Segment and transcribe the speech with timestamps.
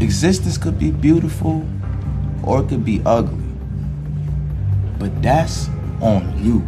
[0.00, 1.66] Existence could be beautiful
[2.42, 3.44] or it could be ugly.
[4.98, 5.68] But that's
[6.00, 6.62] on you.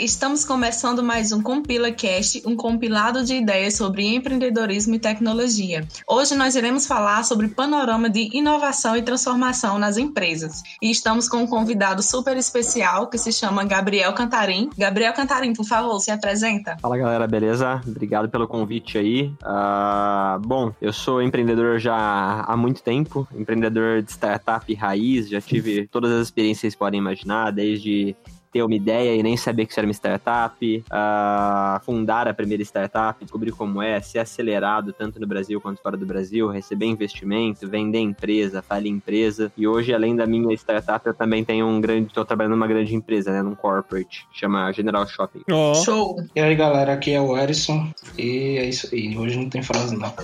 [0.00, 5.86] Estamos começando mais um Compila Cast, um compilado de ideias sobre empreendedorismo e tecnologia.
[6.06, 10.62] Hoje nós iremos falar sobre panorama de inovação e transformação nas empresas.
[10.80, 14.70] E estamos com um convidado super especial que se chama Gabriel Cantarim.
[14.78, 16.76] Gabriel Cantarim, por favor, se apresenta.
[16.80, 17.80] Fala galera, beleza?
[17.86, 19.32] Obrigado pelo convite aí.
[19.42, 25.86] Uh, bom, eu sou empreendedor já há muito tempo, empreendedor de startup raiz, já tive
[25.88, 28.16] todas as experiências que podem imaginar, desde
[28.52, 32.62] ter uma ideia e nem saber que isso era uma startup, uh, fundar a primeira
[32.62, 37.68] startup, descobrir como é, ser acelerado tanto no Brasil quanto fora do Brasil, receber investimento,
[37.68, 39.52] vender empresa, falir empresa.
[39.56, 42.94] E hoje, além da minha startup, eu também tenho um grande, estou trabalhando numa grande
[42.94, 45.42] empresa, né, num corporate, chama General Shopping.
[45.50, 45.74] Oh.
[45.74, 46.16] Show!
[46.34, 49.16] E aí, galera, aqui é o Erison e é isso aí.
[49.16, 50.12] Hoje não tem frase não.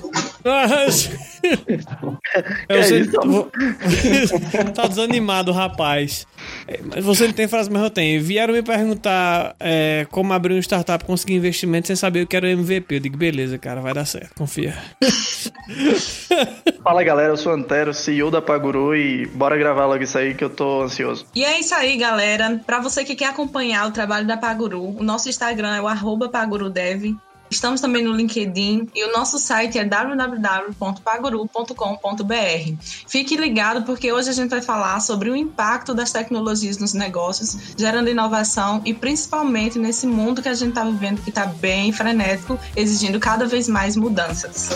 [2.69, 3.51] eu sei, vou...
[4.75, 6.27] tá desanimado, rapaz.
[6.95, 8.23] Mas você não tem frase, mas eu tenho.
[8.23, 12.47] Vieram me perguntar é, como abrir um startup, conseguir investimento sem saber o que era
[12.47, 12.97] o MVP.
[12.97, 14.75] Eu digo, beleza, cara, vai dar certo, confia.
[16.83, 20.45] Fala galera, eu sou Antero, CEO da Paguru e bora gravar logo isso aí que
[20.45, 21.27] eu tô ansioso.
[21.35, 22.61] E é isso aí, galera.
[22.67, 26.29] Para você que quer acompanhar o trabalho da Paguru, o nosso Instagram é o arroba
[26.29, 27.17] pagurudev.
[27.51, 32.75] Estamos também no LinkedIn e o nosso site é www.paguru.com.br.
[33.07, 37.57] Fique ligado porque hoje a gente vai falar sobre o impacto das tecnologias nos negócios,
[37.77, 42.59] gerando inovação e principalmente nesse mundo que a gente está vivendo que está bem frenético,
[42.77, 44.71] exigindo cada vez mais mudanças.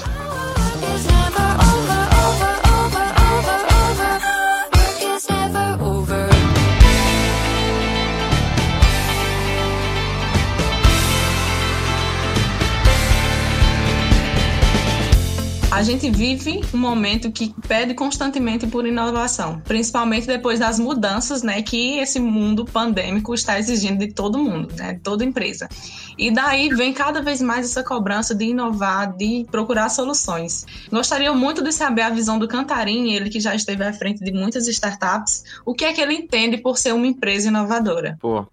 [15.78, 21.62] A gente vive um momento que pede constantemente por inovação, principalmente depois das mudanças, né,
[21.62, 25.69] que esse mundo pandêmico está exigindo de todo mundo, né, de toda empresa.
[26.19, 30.66] E daí vem cada vez mais essa cobrança de inovar, de procurar soluções.
[30.91, 34.33] Gostaria muito de saber a visão do Cantarim, ele que já esteve à frente de
[34.33, 38.19] muitas startups, o que é que ele entende por ser uma empresa inovadora?
[38.21, 38.49] Pô, uh,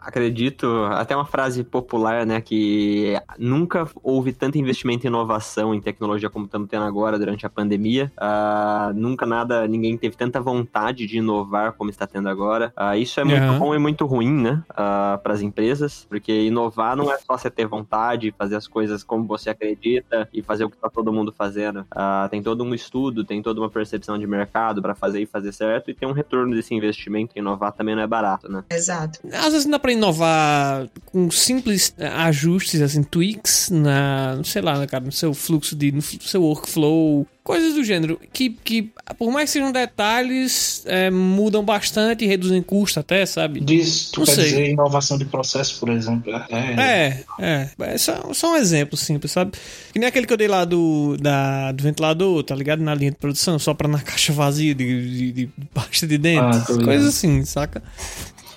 [0.00, 6.13] acredito, até uma frase popular, né, que nunca houve tanto investimento em inovação, em tecnologia
[6.30, 8.12] como estamos tendo agora durante a pandemia.
[8.16, 12.72] Uh, nunca nada, ninguém teve tanta vontade de inovar como está tendo agora.
[12.78, 13.58] Uh, isso é muito uhum.
[13.58, 17.66] bom e muito ruim, né, para as empresas, porque inovar não é só você ter
[17.66, 21.80] vontade, fazer as coisas como você acredita e fazer o que tá todo mundo fazendo.
[21.80, 25.52] Uh, tem todo um estudo, tem toda uma percepção de mercado para fazer e fazer
[25.52, 27.32] certo e tem um retorno desse investimento.
[27.36, 28.64] Inovar também não é barato, né?
[28.70, 29.20] Exato.
[29.32, 34.86] Às vezes não dá pra inovar com simples eh, ajustes, assim, tweaks na, sei lá,
[34.86, 39.50] cara, no seu fluxo de, no seu workflow, Coisas do gênero, que, que por mais
[39.50, 43.60] que sejam detalhes, é, mudam bastante e reduzem custo até, sabe?
[43.60, 44.44] Diz, tu Não quer sei.
[44.44, 46.32] dizer inovação de processo, por exemplo.
[46.32, 47.24] É, é.
[47.38, 47.70] é.
[47.78, 49.52] é só, só um exemplo simples, sabe?
[49.92, 52.82] Que nem aquele que eu dei lá do, da, do ventilador, tá ligado?
[52.82, 56.46] Na linha de produção, só pra na caixa vazia de, de, de pasta de dentro.
[56.46, 57.82] Ah, coisas assim, saca?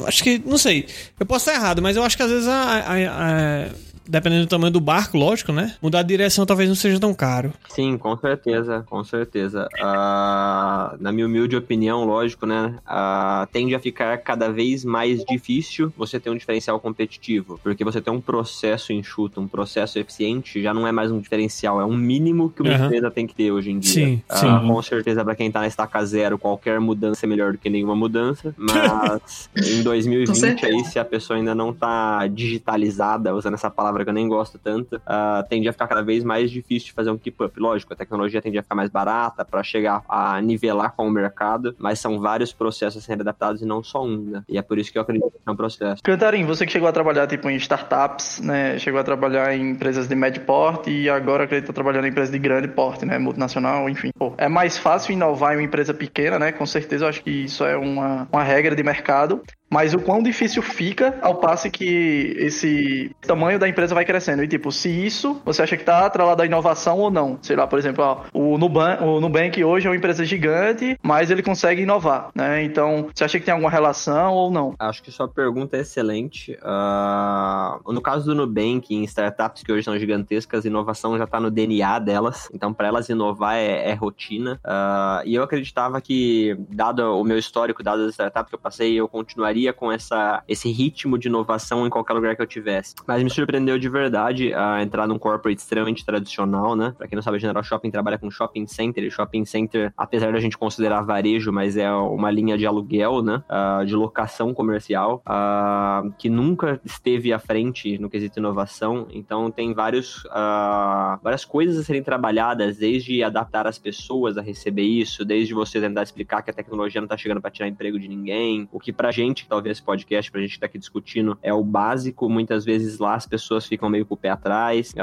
[0.06, 0.88] Acho que, não sei,
[1.20, 3.68] eu posso estar errado, mas eu acho que às vezes a, a, a
[4.08, 5.76] dependendo do tamanho do barco, lógico, né?
[5.82, 7.54] Mudar de direção talvez não seja tão caro.
[7.70, 9.68] Sim, com certeza, com certeza.
[9.76, 12.76] Uh, na minha humilde opinião, lógico, né?
[12.86, 18.02] Uh, tende a ficar cada vez mais difícil você ter um diferencial competitivo, porque você
[18.02, 21.96] tem um processo enxuto, um processo eficiente, já não é mais um diferencial, é um
[21.96, 22.86] mínimo que uma uhum.
[22.86, 23.94] empresa tem que ter hoje em dia.
[23.94, 24.68] Sim, uh, sim.
[24.68, 27.96] Com certeza, para quem tá na estaca zero, qualquer mudança é melhor do que nenhuma
[27.96, 33.97] mudança, mas em 2020 aí, se a pessoa ainda não tá digitalizada, usando essa palavra
[33.98, 36.94] palavra que eu nem gosto tanto, uh, tende a ficar cada vez mais difícil de
[36.94, 37.60] fazer um keep-up.
[37.60, 41.76] Lógico, a tecnologia tende a ficar mais barata para chegar a nivelar com o mercado,
[41.78, 44.44] mas são vários processos serem adaptados e não só um, né?
[44.48, 46.02] E é por isso que eu acredito que é um processo.
[46.04, 48.78] Cantarim, você que chegou a trabalhar tipo em startups, né?
[48.80, 52.40] Chegou a trabalhar em empresas de médio porte e agora acredito trabalhando em empresas de
[52.40, 53.18] grande porte, né?
[53.18, 54.12] Multinacional, enfim.
[54.18, 56.52] Pô, é mais fácil inovar em uma empresa pequena, né?
[56.52, 59.42] Com certeza eu acho que isso é uma, uma regra de mercado.
[59.70, 64.44] Mas o quão difícil fica ao passo que esse tamanho da empresa vai crescendo.
[64.44, 67.38] E tipo, se isso você acha que está atrelado à inovação ou não.
[67.42, 71.30] Sei lá, por exemplo, ó, o, Nubank, o Nubank hoje é uma empresa gigante, mas
[71.30, 72.64] ele consegue inovar, né?
[72.64, 74.74] Então, você acha que tem alguma relação ou não?
[74.80, 76.58] Acho que sua pergunta é excelente.
[76.62, 81.52] Uh, no caso do Nubank, em startups que hoje são gigantescas, inovação já está no
[81.52, 82.50] DNA delas.
[82.54, 84.60] Então, para elas inovar é, é rotina.
[84.66, 88.96] Uh, e eu acreditava que, dado o meu histórico, dado as startups que eu passei,
[88.96, 92.94] eu continuaria iria com essa, esse ritmo de inovação em qualquer lugar que eu tivesse.
[93.08, 96.94] Mas me surpreendeu de verdade a entrar num corporate extremamente tradicional, né?
[96.98, 100.32] Pra quem não sabe, a General Shopping trabalha com shopping center, e shopping center, apesar
[100.32, 103.44] da gente considerar varejo, mas é uma linha de aluguel, né?
[103.50, 109.08] Uh, de locação comercial, uh, que nunca esteve à frente no quesito inovação.
[109.12, 114.84] Então tem vários, uh, várias coisas a serem trabalhadas, desde adaptar as pessoas a receber
[114.84, 118.08] isso, desde você tentar explicar que a tecnologia não tá chegando para tirar emprego de
[118.08, 121.38] ninguém, o que pra gente que ouvindo esse podcast, pra gente que tá aqui discutindo,
[121.42, 122.30] é o básico.
[122.30, 124.94] Muitas vezes lá as pessoas ficam meio com o pé atrás,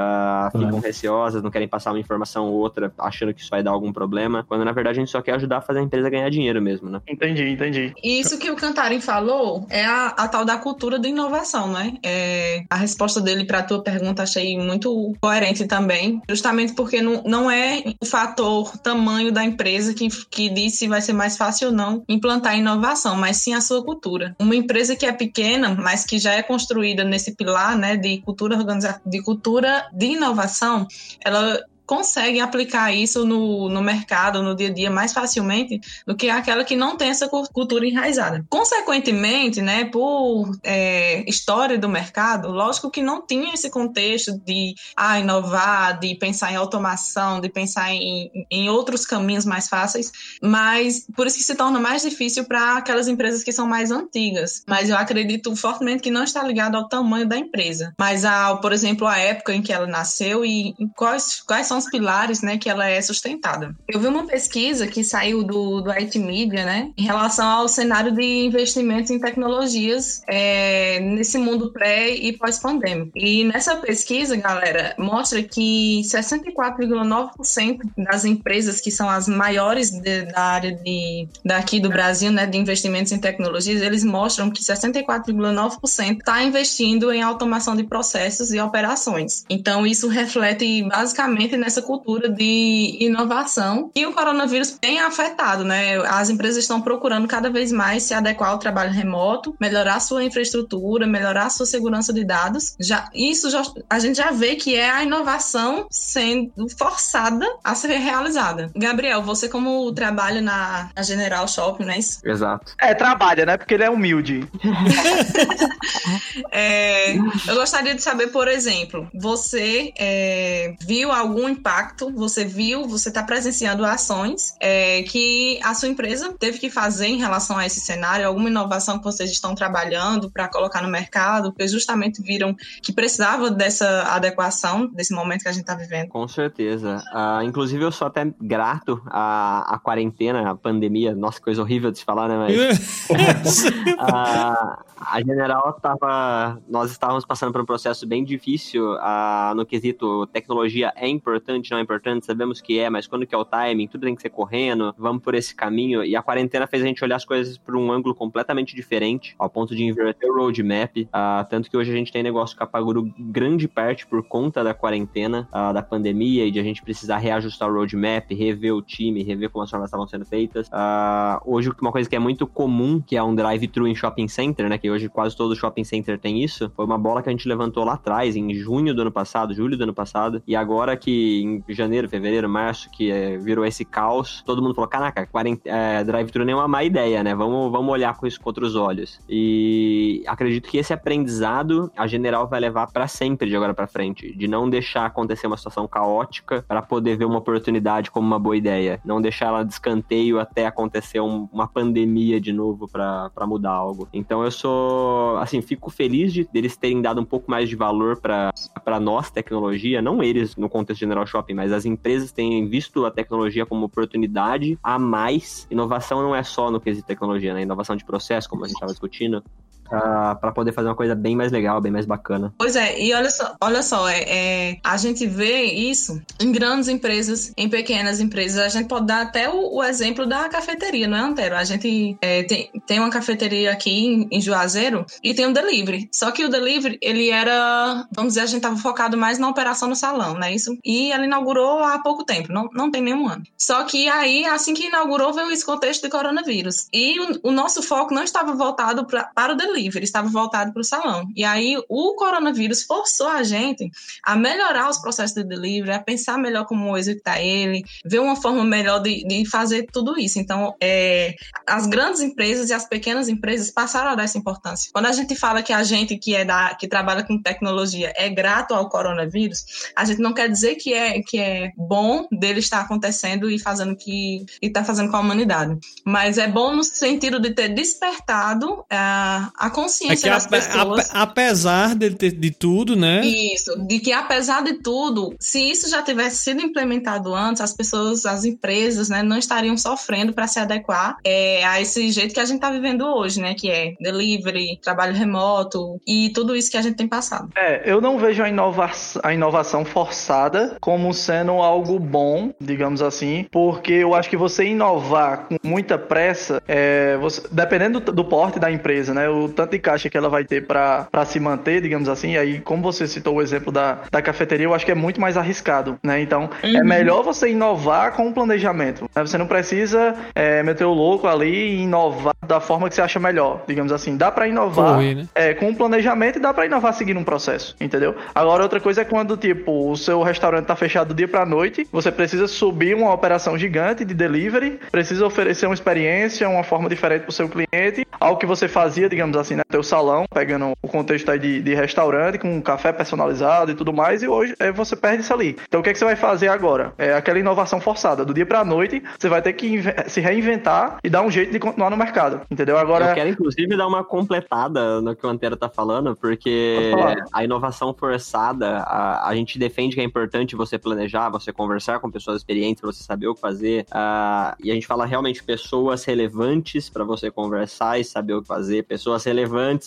[0.52, 3.92] ficam receosas, não querem passar uma informação ou outra achando que isso vai dar algum
[3.92, 6.60] problema, quando na verdade a gente só quer ajudar a fazer a empresa ganhar dinheiro
[6.60, 7.00] mesmo, né?
[7.08, 7.92] Entendi, entendi.
[8.02, 11.94] Isso que o Cantarim falou é a, a tal da cultura da inovação, né?
[12.04, 17.22] É, a resposta dele para a tua pergunta achei muito coerente também, justamente porque não,
[17.24, 21.68] não é o fator tamanho da empresa que, que diz se vai ser mais fácil
[21.68, 24.33] ou não implantar inovação, mas sim a sua cultura.
[24.38, 28.56] Uma empresa que é pequena, mas que já é construída nesse pilar, né, de cultura
[28.56, 30.86] organização, de cultura de inovação,
[31.24, 36.28] ela conseguem aplicar isso no, no mercado, no dia a dia, mais facilmente do que
[36.30, 38.44] aquela que não tem essa cultura enraizada.
[38.48, 45.18] Consequentemente, né, por é, história do mercado, lógico que não tinha esse contexto de ah,
[45.18, 50.10] inovar, de pensar em automação, de pensar em, em outros caminhos mais fáceis,
[50.42, 54.62] mas por isso que se torna mais difícil para aquelas empresas que são mais antigas.
[54.66, 58.72] Mas eu acredito fortemente que não está ligado ao tamanho da empresa, mas ao, por
[58.72, 62.56] exemplo, a época em que ela nasceu e quais, quais são são os pilares, né,
[62.56, 63.74] que ela é sustentada.
[63.88, 68.12] Eu vi uma pesquisa que saiu do, do IT Media, né, em relação ao cenário
[68.12, 73.10] de investimentos em tecnologias é, nesse mundo pré e pós-pandêmico.
[73.16, 80.42] E nessa pesquisa, galera, mostra que 64,9% das empresas que são as maiores de, da
[80.42, 86.42] área de, daqui do Brasil, né, de investimentos em tecnologias, eles mostram que 64,9% está
[86.42, 89.44] investindo em automação de processos e operações.
[89.48, 95.96] Então, isso reflete basicamente nessa cultura de inovação que o coronavírus tem afetado, né?
[96.06, 101.06] As empresas estão procurando cada vez mais se adequar ao trabalho remoto, melhorar sua infraestrutura,
[101.06, 102.76] melhorar sua segurança de dados.
[102.78, 107.96] Já isso já, a gente já vê que é a inovação sendo forçada a ser
[107.96, 108.70] realizada.
[108.76, 112.20] Gabriel, você como trabalha na, na General Shopping, é isso?
[112.24, 112.74] Exato.
[112.78, 113.56] É, trabalha, né?
[113.56, 114.46] Porque ele é humilde.
[116.52, 123.08] é, eu gostaria de saber, por exemplo, você é, viu algum impacto, você viu, você
[123.08, 127.80] está presenciando ações é, que a sua empresa teve que fazer em relação a esse
[127.80, 132.92] cenário, alguma inovação que vocês estão trabalhando para colocar no mercado, porque justamente viram que
[132.92, 136.08] precisava dessa adequação desse momento que a gente está vivendo.
[136.08, 137.02] Com certeza.
[137.12, 141.14] Uh, inclusive, eu sou até grato à, à quarentena, à pandemia.
[141.14, 142.36] Nossa, coisa horrível de se falar, né?
[142.36, 143.08] Mas.
[143.10, 146.58] uh, a General estava.
[146.68, 151.08] Nós estávamos passando por um processo bem difícil uh, no quesito tecnologia é
[151.44, 154.14] importante, não é importante, sabemos que é, mas quando que é o timing, tudo tem
[154.14, 156.02] que ser correndo, vamos por esse caminho.
[156.02, 159.50] E a quarentena fez a gente olhar as coisas por um ângulo completamente diferente, ao
[159.50, 160.96] ponto de inverter o roadmap.
[160.96, 165.48] Uh, tanto que hoje a gente tem negócio apagou grande parte por conta da quarentena,
[165.52, 169.50] uh, da pandemia, e de a gente precisar reajustar o roadmap, rever o time, rever
[169.50, 170.68] como as formas estavam sendo feitas.
[170.68, 174.68] Uh, hoje, uma coisa que é muito comum, que é um drive-thru em shopping center,
[174.68, 174.78] né?
[174.78, 177.84] Que hoje quase todo shopping center tem isso, foi uma bola que a gente levantou
[177.84, 181.64] lá atrás, em junho do ano passado, julho do ano passado, e agora que em
[181.68, 185.28] janeiro, fevereiro, março, que é, virou esse caos, todo mundo falou, caraca,
[185.64, 187.34] é, drive-thru nem é uma má ideia, né?
[187.34, 189.20] Vamos, vamos olhar com isso com outros olhos.
[189.28, 194.34] E acredito que esse aprendizado a General vai levar para sempre de agora para frente,
[194.36, 198.56] de não deixar acontecer uma situação caótica para poder ver uma oportunidade como uma boa
[198.56, 203.72] ideia, não deixar ela de escanteio até acontecer um, uma pandemia de novo para mudar
[203.72, 204.08] algo.
[204.12, 208.20] Então eu sou, assim, fico feliz de eles terem dado um pouco mais de valor
[208.20, 208.52] para
[209.00, 213.66] nós, tecnologia, não eles no contexto general shopping, mas as empresas têm visto a tecnologia
[213.66, 215.66] como oportunidade a mais.
[215.70, 217.62] Inovação não é só no quesito tecnologia, né?
[217.62, 219.42] Inovação de processo, como a gente estava discutindo,
[219.88, 222.52] para poder fazer uma coisa bem mais legal, bem mais bacana.
[222.58, 226.88] Pois é, e olha só, olha só, é, é, a gente vê isso em grandes
[226.88, 228.58] empresas, em pequenas empresas.
[228.58, 231.56] A gente pode dar até o, o exemplo da cafeteria, não é, Antero?
[231.56, 236.08] A gente é, tem, tem uma cafeteria aqui em, em, Juazeiro e tem um delivery.
[236.12, 239.88] Só que o delivery, ele era, vamos dizer, a gente estava focado mais na operação
[239.88, 240.54] no salão, né?
[240.54, 240.76] Isso.
[240.84, 243.42] E ela inaugurou há pouco tempo, não, não tem nenhum ano.
[243.56, 246.88] Só que aí, assim que inaugurou, veio esse contexto de coronavírus.
[246.92, 250.72] E o, o nosso foco não estava voltado pra, para o delivery delivery, estava voltado
[250.72, 251.28] para o salão.
[251.34, 253.90] E aí o coronavírus forçou a gente
[254.22, 258.64] a melhorar os processos de delivery, a pensar melhor como executar ele, ver uma forma
[258.64, 260.38] melhor de, de fazer tudo isso.
[260.38, 261.34] Então, é,
[261.66, 264.90] as grandes empresas e as pequenas empresas passaram a dar essa importância.
[264.92, 268.28] Quando a gente fala que a gente que é da que trabalha com tecnologia é
[268.28, 269.64] grato ao coronavírus,
[269.96, 273.96] a gente não quer dizer que é que é bom dele estar acontecendo e fazendo
[273.96, 279.50] que está fazendo com a humanidade, mas é bom no sentido de ter despertado a,
[279.64, 281.08] a consciência é das pessoas.
[281.12, 283.24] apesar de, de, de tudo, né?
[283.24, 288.26] Isso, de que apesar de tudo, se isso já tivesse sido implementado antes, as pessoas,
[288.26, 292.44] as empresas, né, não estariam sofrendo para se adequar é, a esse jeito que a
[292.44, 293.54] gente está vivendo hoje, né?
[293.54, 297.48] Que é delivery, trabalho remoto e tudo isso que a gente tem passado.
[297.56, 298.90] É, eu não vejo a, inova
[299.22, 305.46] a inovação forçada como sendo algo bom, digamos assim, porque eu acho que você inovar
[305.48, 309.28] com muita pressa, é, você, dependendo do, do, porte da empresa, né?
[309.28, 312.60] O tanto de caixa que ela vai ter para se manter, digamos assim, e aí,
[312.60, 315.98] como você citou o exemplo da, da cafeteria, eu acho que é muito mais arriscado,
[316.02, 316.20] né?
[316.20, 316.78] Então, é uhum.
[316.78, 319.08] é melhor você inovar com o planejamento.
[319.14, 319.22] Né?
[319.22, 323.18] Você não precisa é, meter o louco ali e inovar da forma que você acha
[323.18, 324.16] melhor, digamos assim.
[324.16, 325.26] Dá para inovar né?
[325.34, 328.14] é, com o planejamento e dá para inovar seguindo um processo, entendeu?
[328.34, 331.86] Agora, outra coisa é quando, tipo, o seu restaurante tá fechado do dia pra noite,
[331.92, 337.22] você precisa subir uma operação gigante de delivery, precisa oferecer uma experiência, uma forma diferente
[337.22, 341.30] pro seu cliente, algo que você fazia, digamos assim, né, teu salão, pegando o contexto
[341.30, 344.96] aí de, de restaurante, com um café personalizado e tudo mais, e hoje é, você
[344.96, 345.56] perde isso ali.
[345.66, 346.94] Então, o que, é que você vai fazer agora?
[346.96, 348.24] É aquela inovação forçada.
[348.24, 351.58] Do dia pra noite, você vai ter que se reinventar e dar um jeito de
[351.58, 352.78] continuar no mercado, entendeu?
[352.78, 353.10] Agora...
[353.10, 356.92] Eu quero, inclusive, dar uma completada no que o Antero tá falando, porque
[357.32, 362.10] a inovação forçada, a, a gente defende que é importante você planejar, você conversar com
[362.10, 366.88] pessoas experientes, você saber o que fazer, uh, e a gente fala realmente pessoas relevantes
[366.88, 369.33] para você conversar e saber o que fazer, pessoas relevantes,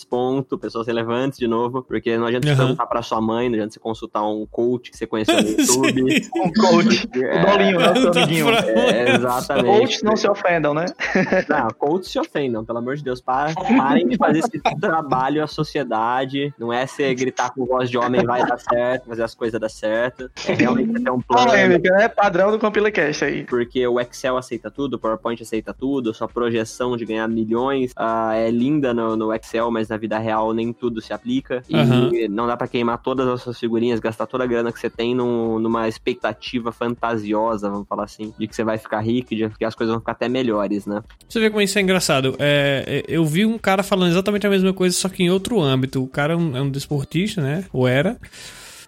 [0.08, 2.54] ponto, pessoas relevantes de novo, porque não adianta uhum.
[2.54, 5.48] você perguntar pra sua mãe, não adianta você consultar um coach que você conheceu no
[5.48, 6.28] YouTube.
[6.36, 8.48] um coach, é, o Dolinho, né, seu amiguinho.
[8.48, 9.78] É, exatamente.
[9.78, 10.86] Coaches não se ofendam, né?
[11.48, 15.46] não, coaches se ofendam, pelo amor de Deus, para, parem de fazer esse trabalho à
[15.46, 19.60] sociedade, não é você gritar com voz de homem vai dar certo, fazer as coisas
[19.60, 21.46] dar certo, é realmente ter um plano.
[21.48, 22.08] Polêmica, né?
[22.08, 23.44] Padrão do CompilaCast aí.
[23.44, 28.32] Porque o Excel aceita tudo, o PowerPoint aceita tudo, sua projeção de ganhar milhões uh,
[28.32, 31.62] é linda no, no, Excel, mas na vida real nem tudo se aplica.
[31.70, 32.14] Uhum.
[32.14, 34.90] E não dá para queimar todas as suas figurinhas, gastar toda a grana que você
[34.90, 39.48] tem num, numa expectativa fantasiosa, vamos falar assim, de que você vai ficar rico, de
[39.50, 41.02] que as coisas vão ficar até melhores, né?
[41.28, 42.34] Você vê como isso é engraçado.
[42.38, 45.60] É, é eu vi um cara falando exatamente a mesma coisa, só que em outro
[45.60, 46.02] âmbito.
[46.02, 47.64] O cara é um, é um desportista, né?
[47.72, 48.16] Ou era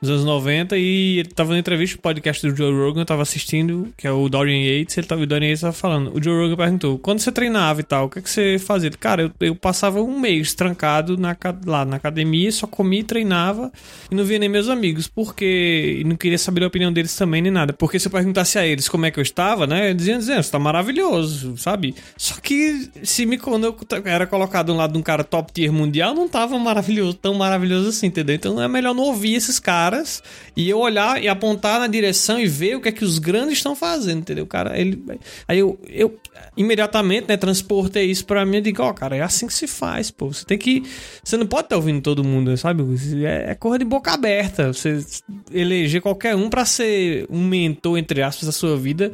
[0.00, 3.20] nos anos 90 e ele tava na entrevista no podcast do Joe Rogan, eu tava
[3.20, 6.16] assistindo, que é o Dorian Yates, ele tava, o Dorian Yates tava falando.
[6.16, 8.90] O Joe Rogan perguntou: quando você treinava e tal, o que, é que você fazia?
[8.92, 13.70] Cara, eu, eu passava um mês trancado na, lá na academia, só comia, treinava
[14.10, 15.98] e não via nem meus amigos, porque.
[16.00, 17.74] E não queria saber a opinião deles também, nem nada.
[17.74, 19.90] Porque se eu perguntasse a eles como é que eu estava, né?
[19.90, 21.94] Eles iam dizendo, você tá maravilhoso, sabe?
[22.16, 23.76] Só que se me quando eu
[24.06, 27.90] era colocado um lado de um cara top tier mundial, não tava maravilhoso, tão maravilhoso
[27.90, 28.34] assim, entendeu?
[28.34, 30.22] Então é melhor não ouvir esses caras caras
[30.56, 33.58] e eu olhar e apontar na direção e ver o que é que os grandes
[33.58, 34.46] estão fazendo, entendeu?
[34.46, 35.02] Cara, ele.
[35.48, 36.16] Aí eu, eu
[36.56, 39.66] imediatamente, né, transportei isso pra mim e digo, ó, oh, cara, é assim que se
[39.66, 40.28] faz, pô.
[40.32, 40.82] Você tem que.
[41.22, 42.84] Você não pode estar ouvindo todo mundo, sabe?
[43.24, 44.72] É, é corra de boca aberta.
[44.72, 45.04] Você
[45.52, 49.12] eleger qualquer um para ser um mentor, entre aspas, da sua vida.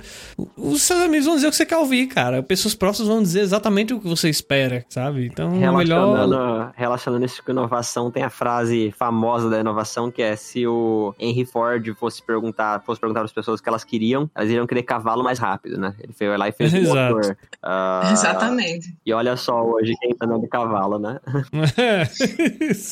[0.56, 2.42] Os seus amigos vão dizer o que você quer ouvir, cara.
[2.42, 5.26] Pessoas próximas vão dizer exatamente o que você espera, sabe?
[5.26, 6.72] Então, relacionando, melhor.
[6.76, 11.44] Relacionando isso com inovação, tem a frase famosa da inovação que é se o Henry
[11.44, 14.82] Ford fosse perguntar, fosse perguntar para as pessoas o que elas queriam, elas iriam querer
[14.82, 15.94] cavalo mais rápido, né?
[16.00, 17.36] Ele foi lá e fez o motor.
[17.62, 18.94] Uh, Exatamente.
[19.04, 21.20] E olha só hoje quem tá andando de cavalo, né?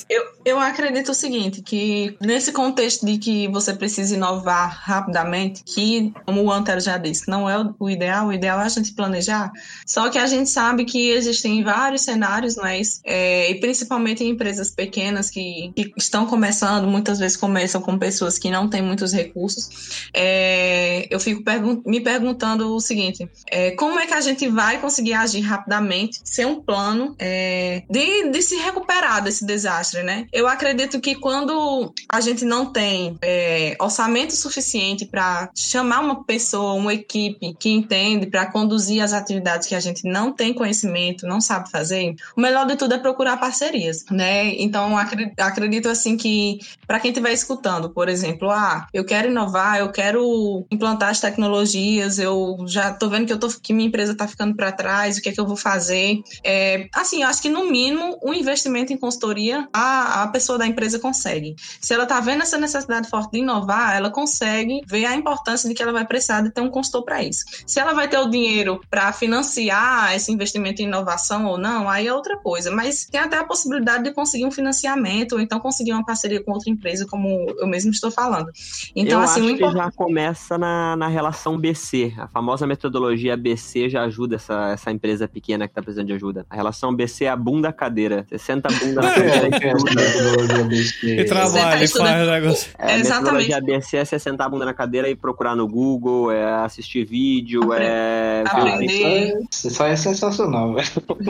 [0.09, 6.12] eu, eu acredito o seguinte, que nesse contexto de que você precisa inovar rapidamente, que,
[6.26, 9.52] como o Antero já disse, não é o ideal, o ideal é a gente planejar,
[9.87, 13.00] só que a gente sabe que existem vários cenários, é isso?
[13.04, 18.38] É, e principalmente em empresas pequenas que, que estão começando, muitas vezes começam com pessoas
[18.38, 23.99] que não têm muitos recursos, é, eu fico pergun me perguntando o seguinte: é, como
[23.99, 28.56] é que a gente vai conseguir agir rapidamente, ser um plano é, de, de se
[28.56, 30.26] recuperar desse desastre, né?
[30.33, 36.75] Eu acredito que quando a gente não tem é, orçamento suficiente para chamar uma pessoa,
[36.75, 41.40] uma equipe que entende para conduzir as atividades que a gente não tem conhecimento, não
[41.40, 44.54] sabe fazer, o melhor de tudo é procurar parcerias, né?
[44.56, 47.54] Então acredito assim que para quem estiver escutando,
[47.91, 53.27] por exemplo, ah, eu quero inovar, eu quero implantar as tecnologias, eu já tô vendo
[53.27, 55.47] que eu tô que minha empresa tá ficando para trás, o que é que eu
[55.47, 56.21] vou fazer?
[56.43, 60.67] É, assim, eu acho que no mínimo um investimento em consultoria a, a pessoa da
[60.67, 61.55] empresa consegue.
[61.81, 65.75] Se ela tá vendo essa necessidade forte de inovar, ela consegue ver a importância de
[65.75, 67.45] que ela vai precisar de ter um consultor para isso.
[67.67, 72.07] Se ela vai ter o dinheiro para financiar esse investimento em inovação ou não, aí
[72.07, 72.71] é outra coisa.
[72.71, 76.53] Mas tem até a possibilidade de conseguir um financiamento ou então conseguir uma parceria com
[76.53, 78.51] outra empresa, como eu mesmo estou falando.
[78.95, 79.73] Então, eu assim, acho o import...
[79.73, 82.15] que já começa na, na relação BC.
[82.17, 86.47] A famosa metodologia BC já ajuda essa, essa empresa pequena que está precisando de ajuda.
[86.49, 88.27] A relação BC é a bunda cadeira.
[88.29, 89.49] Você senta a bunda na cadeira
[91.05, 92.73] e E trabalha, e faz o negócio.
[92.79, 93.53] É, Exatamente.
[93.53, 96.45] A metodologia BC é você sentar a bunda na cadeira e procurar no Google, é
[96.65, 98.43] assistir vídeo, é...
[98.47, 99.39] Aprender.
[99.51, 100.89] Isso aí é sensacional, velho.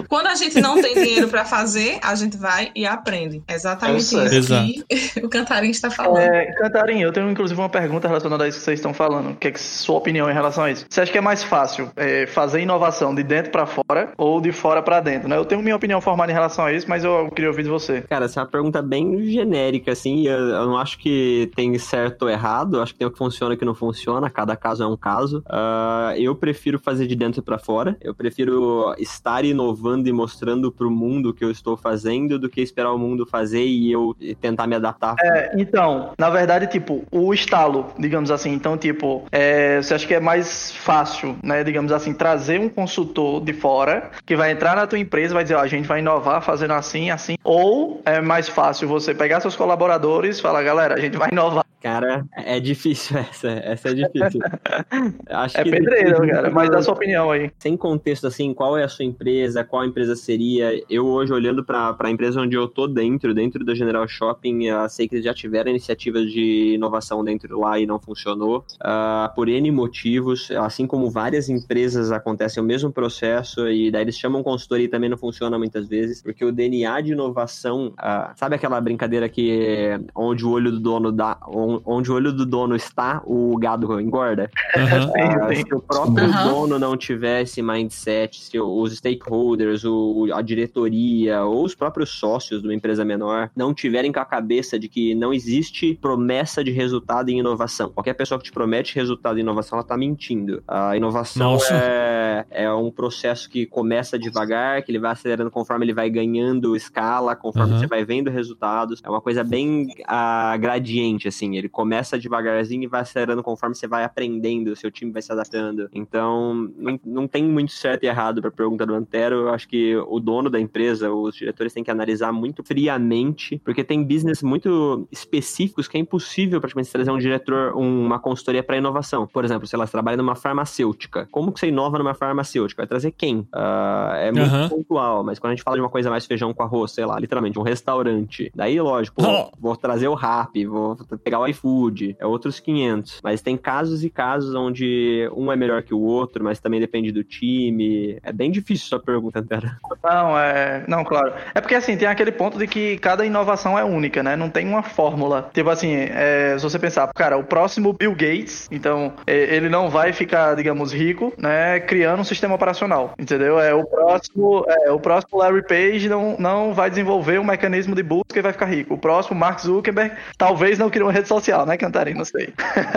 [0.08, 3.42] Quando a gente não tem dinheiro para fazer, a gente vai e aprende.
[3.48, 4.72] Exatamente isso Exato.
[4.88, 6.03] que o Cantarim está falando.
[6.16, 9.30] É, Cantarim, eu tenho inclusive uma pergunta relacionada a isso que vocês estão falando.
[9.30, 10.86] O que é sua opinião em relação a isso?
[10.88, 14.52] Você acha que é mais fácil é, fazer inovação de dentro para fora ou de
[14.52, 15.36] fora para dentro, né?
[15.36, 18.02] Eu tenho minha opinião formada em relação a isso, mas eu queria ouvir de você.
[18.02, 20.26] Cara, essa é uma pergunta bem genérica, assim.
[20.26, 22.76] Eu, eu não acho que tem certo ou errado.
[22.76, 24.30] Eu acho que tem o que funciona e o que não funciona.
[24.30, 25.38] Cada caso é um caso.
[25.46, 27.96] Uh, eu prefiro fazer de dentro para fora.
[28.00, 32.60] Eu prefiro estar inovando e mostrando pro mundo o que eu estou fazendo do que
[32.60, 35.14] esperar o mundo fazer e eu tentar me adaptar.
[35.22, 35.83] É, então,
[36.18, 38.52] na verdade, tipo, o estalo, digamos assim.
[38.52, 43.42] Então, tipo, é, você acha que é mais fácil, né, digamos assim, trazer um consultor
[43.42, 46.00] de fora que vai entrar na tua empresa e vai dizer, ó, a gente vai
[46.00, 47.36] inovar fazendo assim, assim.
[47.42, 51.64] Ou é mais fácil você pegar seus colaboradores e falar, galera, a gente vai inovar
[51.84, 53.46] Cara, é difícil essa.
[53.46, 54.40] Essa é difícil.
[55.28, 56.50] Acho é pedreiro, cara.
[56.50, 57.50] Mas dá sua opinião aí.
[57.58, 60.82] Sem contexto, assim, qual é a sua empresa, qual empresa seria.
[60.88, 64.88] Eu hoje, olhando para a empresa onde eu tô dentro, dentro da General Shopping, eu
[64.88, 68.64] sei que eles já tiveram iniciativas de inovação dentro lá e não funcionou.
[68.74, 74.18] Uh, por N motivos, assim como várias empresas acontecem o mesmo processo, e daí eles
[74.18, 78.54] chamam consultoria e também não funciona muitas vezes, porque o DNA de inovação, uh, sabe
[78.56, 83.22] aquela brincadeira que onde o olho do dono dá onde o olho do dono está,
[83.24, 84.50] o gado engorda.
[84.74, 85.50] Uhum.
[85.50, 86.48] Uh, se o próprio uhum.
[86.48, 92.60] dono não tiver esse mindset, se os stakeholders, o, a diretoria ou os próprios sócios
[92.60, 95.63] de uma empresa menor não tiverem com a cabeça de que não existe
[96.00, 97.90] promessa de resultado em inovação.
[97.90, 100.62] Qualquer pessoa que te promete resultado em inovação, ela está mentindo.
[100.66, 105.94] A inovação é, é, um processo que começa devagar, que ele vai acelerando conforme ele
[105.94, 107.80] vai ganhando escala, conforme uhum.
[107.80, 109.00] você vai vendo resultados.
[109.02, 113.86] É uma coisa bem uh, gradiente, assim ele começa devagarzinho e vai acelerando conforme você
[113.86, 115.88] vai aprendendo, o seu time vai se adaptando.
[115.92, 119.36] Então, não, não tem muito certo e errado para a pergunta do Antero.
[119.36, 123.84] Eu acho que o dono da empresa, os diretores têm que analisar muito friamente, porque
[123.84, 125.06] tem business muito
[125.54, 129.26] específicos que é impossível praticamente trazer um diretor, uma consultoria para inovação.
[129.26, 131.28] Por exemplo, se ela trabalha numa farmacêutica.
[131.30, 132.82] Como que você inova numa farmacêutica?
[132.82, 133.40] Vai trazer quem?
[133.54, 134.68] Uh, é muito uhum.
[134.68, 137.18] pontual, mas quando a gente fala de uma coisa mais feijão com arroz, sei lá,
[137.18, 138.50] literalmente, um restaurante.
[138.54, 139.50] Daí, lógico, oh.
[139.58, 143.20] vou trazer o rap, vou pegar o iFood, é outros 500.
[143.22, 147.12] Mas tem casos e casos onde um é melhor que o outro, mas também depende
[147.12, 148.18] do time.
[148.22, 149.78] É bem difícil sua pergunta, Antera.
[150.02, 150.84] Não, é.
[150.88, 151.32] Não, claro.
[151.54, 154.36] É porque assim, tem aquele ponto de que cada inovação é única, né?
[154.36, 155.43] Não tem uma fórmula.
[155.52, 159.88] Tipo assim, é, se você pensar, cara, o próximo Bill Gates, então, é, ele não
[159.88, 161.80] vai ficar, digamos, rico, né?
[161.80, 163.14] Criando um sistema operacional.
[163.18, 163.60] Entendeu?
[163.60, 168.02] É o próximo, é, o próximo Larry Page não, não vai desenvolver um mecanismo de
[168.02, 168.94] busca e vai ficar rico.
[168.94, 172.18] O próximo Mark Zuckerberg talvez não crie uma rede social social, né, Cantarina?
[172.18, 172.52] Não sei.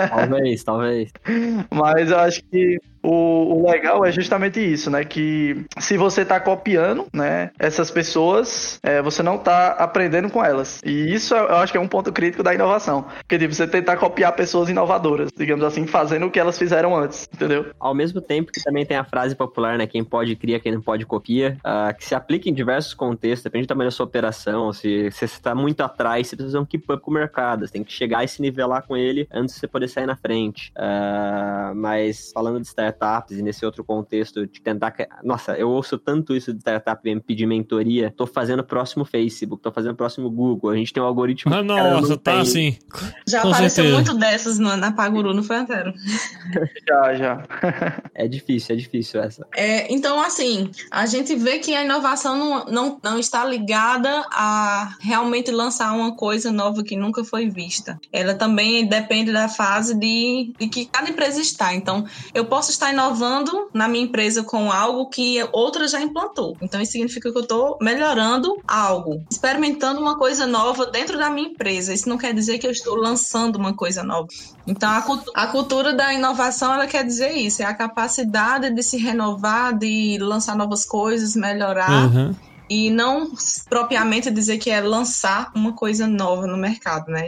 [0.09, 1.11] Talvez, talvez.
[1.69, 5.05] Mas eu acho que o, o, legal é justamente isso, né?
[5.05, 10.81] Que se você está copiando, né, essas pessoas, é, você não está aprendendo com elas.
[10.83, 13.05] E isso eu acho que é um ponto crítico da inovação.
[13.25, 17.29] Que tipo, você tentar copiar pessoas inovadoras, digamos assim, fazendo o que elas fizeram antes,
[17.33, 17.67] entendeu?
[17.79, 19.87] Ao mesmo tempo que também tem a frase popular, né?
[19.87, 23.67] Quem pode cria, quem não pode copia, uh, que se aplica em diversos contextos, depende
[23.67, 24.73] também da sua operação.
[24.73, 27.65] Se, se você está muito atrás, você precisa um keep up com o mercado.
[27.65, 30.17] Você tem que chegar e se nivelar com ele antes de você poder sair na
[30.17, 30.73] frente.
[30.77, 34.93] Uh, mas falando de startup startups e nesse outro contexto de tentar.
[35.23, 38.13] Nossa, eu ouço tanto isso de startup me pedir mentoria.
[38.15, 40.71] Tô fazendo o próximo Facebook, tô fazendo o próximo Google.
[40.71, 41.53] A gente tem um algoritmo.
[41.53, 42.77] Ah, nossa, tá assim.
[43.27, 43.95] Já Com apareceu certeza.
[43.95, 45.93] muito dessas no, na Paguru, não foi, Antero?
[46.87, 47.43] já, já.
[48.13, 49.47] é difícil, é difícil essa.
[49.55, 54.95] É, então, assim, a gente vê que a inovação não, não, não está ligada a
[54.99, 57.99] realmente lançar uma coisa nova que nunca foi vista.
[58.11, 61.73] Ela também depende da fase de, de que cada empresa está.
[61.73, 66.55] Então, eu posso estar inovando na minha empresa com algo que outra já implantou.
[66.61, 71.49] Então, isso significa que eu estou melhorando algo, experimentando uma coisa nova dentro da minha
[71.49, 71.93] empresa.
[71.93, 74.27] Isso não quer dizer que eu estou lançando uma coisa nova.
[74.65, 75.03] Então, a,
[75.43, 80.17] a cultura da inovação, ela quer dizer isso, é a capacidade de se renovar, de
[80.19, 82.07] lançar novas coisas, melhorar.
[82.07, 82.35] Uhum
[82.69, 83.31] e não
[83.69, 87.27] propriamente dizer que é lançar uma coisa nova no mercado, né?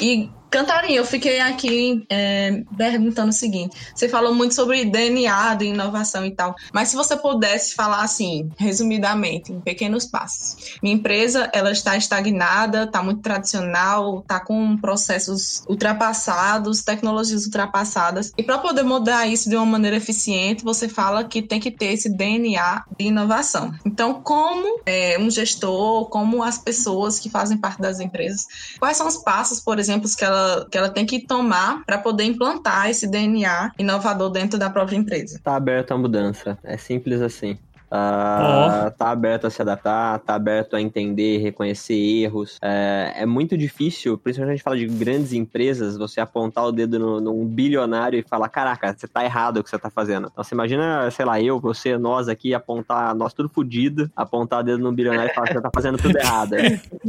[0.00, 5.66] E Cantarinha, eu fiquei aqui é, perguntando o seguinte: você falou muito sobre DNA de
[5.66, 10.76] inovação e tal, mas se você pudesse falar assim, resumidamente, em pequenos passos.
[10.82, 18.32] Minha empresa, ela está estagnada, está muito tradicional, está com processos ultrapassados, tecnologias ultrapassadas.
[18.36, 21.92] E para poder mudar isso de uma maneira eficiente, você fala que tem que ter
[21.92, 23.74] esse DNA de inovação.
[23.84, 28.46] Então, como é, um gestor, como as pessoas que fazem parte das empresas,
[28.78, 31.98] quais são os passos, por exemplo, que ela ela, que ela tem que tomar para
[31.98, 35.36] poder implantar esse DNA inovador dentro da própria empresa.
[35.36, 36.58] Está aberto à mudança.
[36.62, 37.58] É simples assim.
[37.90, 38.90] Uh, oh.
[38.90, 42.58] Tá aberto a se adaptar, tá aberto a entender, reconhecer erros.
[42.62, 46.98] É, é, muito difícil, principalmente a gente fala de grandes empresas, você apontar o dedo
[46.98, 50.28] no, num bilionário e falar: caraca, você tá errado o que você tá fazendo.
[50.30, 54.62] Então você imagina, sei lá, eu, você, nós aqui, apontar, nós tudo fudido, apontar o
[54.62, 56.56] dedo num bilionário e falar que você tá fazendo tudo errado.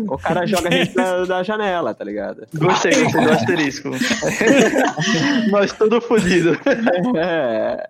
[0.07, 2.45] o cara joga a gente da, da janela, tá ligado?
[2.53, 3.89] Gostei, gostei do asterisco.
[5.49, 6.57] nós tudo fudido.
[7.15, 7.87] É.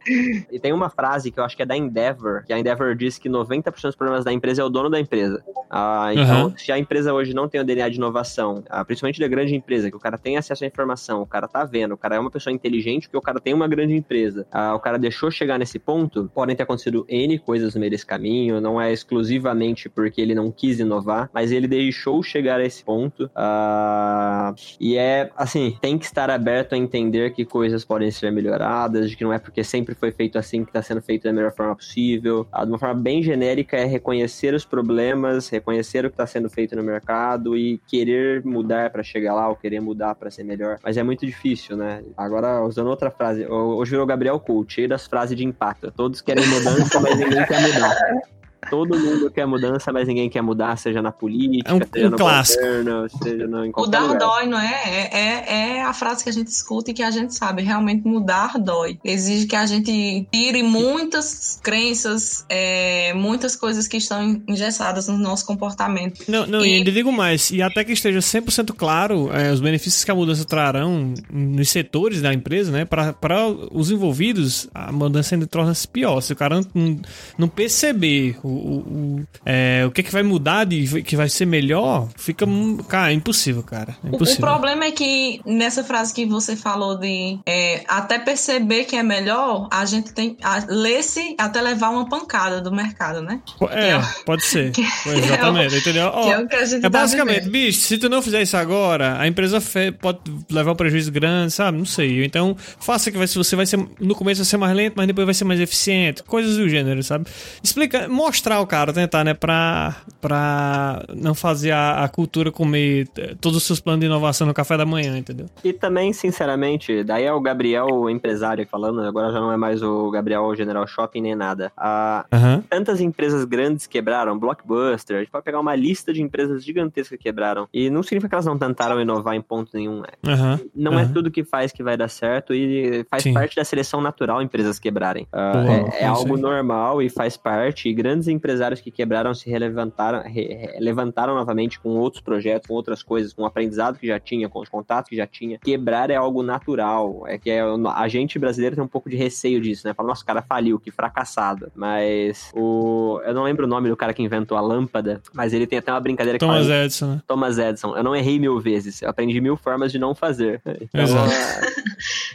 [0.52, 2.96] E tem uma frase que eu acho que é da Endeavor, que a Endeavor Trevor
[2.96, 5.44] disse que 90% dos problemas da empresa é o dono da empresa.
[5.70, 6.58] Ah, então, uhum.
[6.58, 9.90] se a empresa hoje não tem o DNA de inovação, ah, principalmente da grande empresa,
[9.90, 12.32] que o cara tem acesso à informação, o cara tá vendo, o cara é uma
[12.32, 15.78] pessoa inteligente, porque o cara tem uma grande empresa, ah, o cara deixou chegar nesse
[15.78, 20.34] ponto, podem ter acontecido N coisas no meio desse caminho, não é exclusivamente porque ele
[20.34, 23.30] não quis inovar, mas ele deixou chegar a esse ponto.
[23.36, 29.10] Ah, e é, assim, tem que estar aberto a entender que coisas podem ser melhoradas,
[29.10, 31.54] de que não é porque sempre foi feito assim que está sendo feito da melhor
[31.54, 36.28] forma possível de uma forma bem genérica, é reconhecer os problemas, reconhecer o que está
[36.28, 40.44] sendo feito no mercado e querer mudar para chegar lá ou querer mudar para ser
[40.44, 40.78] melhor.
[40.84, 42.04] Mas é muito difícil, né?
[42.16, 45.92] Agora, usando outra frase, hoje virou Gabriel Coach, cheio das frases de impacto.
[45.92, 48.37] Todos querem mudança, mas ninguém quer mudar.
[48.70, 52.10] Todo mundo quer mudança, mas ninguém quer mudar, seja na política, é um, seja um
[52.10, 52.62] no clássico.
[52.63, 54.20] governo, seja no, em Mudar lugar.
[54.20, 54.82] dói, não é?
[54.86, 55.10] é?
[55.13, 55.82] É, é?
[55.84, 57.62] a frase que a gente escuta e que a gente sabe.
[57.62, 59.00] Realmente mudar dói.
[59.04, 65.46] Exige que a gente tire muitas crenças, é, muitas coisas que estão engessadas no nosso
[65.46, 66.24] comportamento.
[66.28, 69.60] Não, não e, e ainda digo mais, e até que esteja 100% claro é, os
[69.60, 72.86] benefícios que a mudança trarão nos setores da empresa, né?
[72.86, 76.22] Para os envolvidos, a mudança ainda torna-se pior.
[76.22, 77.00] Se o cara não,
[77.38, 81.46] não perceber o, o, é, o que, é que vai mudar de que vai ser
[81.46, 82.46] melhor, fica.
[82.88, 83.96] Cara, é impossível, cara.
[84.04, 84.46] É impossível.
[84.46, 89.04] O, problema é que nessa frase que você falou de é, até perceber que é
[89.04, 90.38] melhor, a gente tem.
[90.68, 93.42] ler-se até levar uma pancada do mercado, né?
[93.70, 94.72] É, é pode ser.
[95.06, 96.12] Exatamente, é o, entendeu?
[96.14, 99.62] Oh, é, o tá basicamente, bicho, se tu não fizer isso agora, a empresa
[100.00, 101.78] pode levar um prejuízo grande, sabe?
[101.78, 102.24] Não sei.
[102.24, 103.78] Então, faça que vai, você vai ser.
[104.00, 106.24] No começo vai ser mais lento, mas depois vai ser mais eficiente.
[106.24, 107.28] Coisas do gênero, sabe?
[107.62, 109.34] Explica, mostra mostrar o cara, tentar, né?
[109.34, 113.08] Pra, pra não fazer a, a, cultura comer
[113.41, 115.47] todos os seus planos de inovação no café da manhã, entendeu?
[115.63, 119.82] E também, sinceramente, daí é o Gabriel, o empresário, falando, agora já não é mais
[119.82, 121.71] o Gabriel o General Shopping nem nada.
[121.76, 122.62] Ah, uhum.
[122.69, 127.23] Tantas empresas grandes quebraram, Blockbuster, a gente pode pegar uma lista de empresas gigantescas que
[127.23, 127.67] quebraram.
[127.73, 130.02] E não significa que elas não tentaram inovar em ponto nenhum.
[130.02, 130.10] Né?
[130.28, 130.69] Uhum.
[130.76, 131.00] Não uhum.
[131.00, 133.34] é tudo que faz que vai dar certo e faz Sim.
[133.34, 135.28] parte da seleção natural empresas quebrarem.
[135.34, 137.89] Uh, é, é algo normal e faz parte.
[137.89, 143.04] E grandes empresários que quebraram se relevantaram, re, levantaram novamente com outros projetos, com outras
[143.04, 145.60] coisas, com o aprendizado que já tinha, com os contatos que já tinha.
[145.60, 147.24] Quebrar é algo natural.
[147.28, 149.94] É que é, a gente brasileiro tem um pouco de receio disso, né?
[149.94, 151.72] Fala, nossa, o cara faliu, que fracassado.
[151.76, 153.20] Mas o.
[153.26, 155.92] Eu não lembro o nome do cara que inventou a lâmpada, mas ele tem até
[155.92, 157.08] uma brincadeira Thomas que fala, Edison.
[157.08, 157.22] Né?
[157.28, 157.96] Thomas Edison.
[157.96, 160.62] Eu não errei mil vezes, eu aprendi mil formas de não fazer.
[160.80, 161.32] Então, Exato.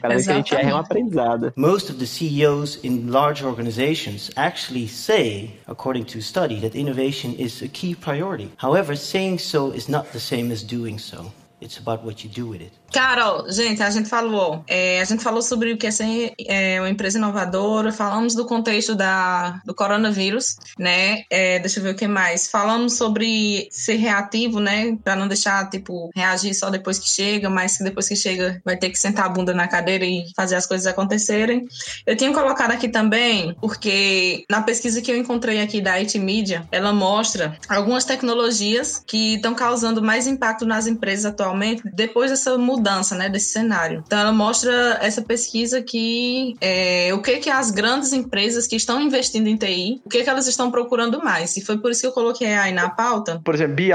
[0.00, 1.52] cada vez que a gente erra é um aprendizado.
[1.57, 5.50] Most of the CEOs in large organizations actually say,
[5.83, 8.49] according to study, that innovation is a key priority.
[8.57, 11.33] However, saying so is not the same as doing so.
[11.61, 12.71] It's about what you do with it.
[12.92, 16.78] Carol, gente, a gente falou, é, a gente falou sobre o que é ser é,
[16.78, 21.22] uma empresa inovadora, falamos do contexto da, do coronavírus, né?
[21.31, 22.50] É, deixa eu ver o que mais.
[22.50, 24.98] Falamos sobre ser reativo, né?
[25.02, 28.76] Para não deixar tipo reagir só depois que chega, mas que depois que chega vai
[28.76, 31.66] ter que sentar a bunda na cadeira e fazer as coisas acontecerem.
[32.07, 36.68] Eu tinha colocado aqui também porque na pesquisa que eu encontrei aqui da IT Media,
[36.70, 42.82] ela mostra algumas tecnologias que estão causando mais impacto nas empresas atualmente depois dessa mudança
[42.83, 44.03] mudança, né, desse cenário.
[44.05, 49.01] Então ela mostra essa pesquisa que é, o que que as grandes empresas que estão
[49.01, 51.57] investindo em TI, o que que elas estão procurando mais.
[51.57, 53.40] E foi por isso que eu coloquei aí na pauta.
[53.45, 53.92] Por exemplo, BI